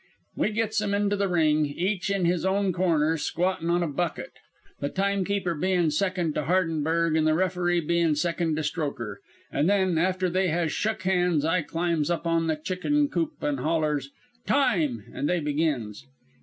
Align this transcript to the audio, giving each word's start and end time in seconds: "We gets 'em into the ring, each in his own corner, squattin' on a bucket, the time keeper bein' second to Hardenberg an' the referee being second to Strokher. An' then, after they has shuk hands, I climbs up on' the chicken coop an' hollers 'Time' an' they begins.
"We 0.35 0.49
gets 0.49 0.81
'em 0.81 0.95
into 0.95 1.15
the 1.15 1.27
ring, 1.27 1.67
each 1.67 2.09
in 2.09 2.25
his 2.25 2.43
own 2.43 2.73
corner, 2.73 3.17
squattin' 3.17 3.69
on 3.69 3.83
a 3.83 3.87
bucket, 3.87 4.31
the 4.79 4.89
time 4.89 5.23
keeper 5.23 5.53
bein' 5.53 5.91
second 5.91 6.33
to 6.33 6.45
Hardenberg 6.45 7.15
an' 7.15 7.25
the 7.25 7.35
referee 7.35 7.81
being 7.81 8.15
second 8.15 8.55
to 8.55 8.63
Strokher. 8.63 9.17
An' 9.51 9.67
then, 9.67 9.99
after 9.99 10.27
they 10.27 10.47
has 10.47 10.71
shuk 10.71 11.03
hands, 11.03 11.45
I 11.45 11.61
climbs 11.61 12.09
up 12.09 12.25
on' 12.25 12.47
the 12.47 12.55
chicken 12.55 13.09
coop 13.09 13.43
an' 13.43 13.57
hollers 13.57 14.09
'Time' 14.47 15.03
an' 15.13 15.27
they 15.27 15.39
begins. 15.39 16.07